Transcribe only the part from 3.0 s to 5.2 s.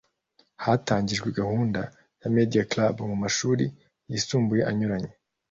mu mashuri yisumbuye anyuranye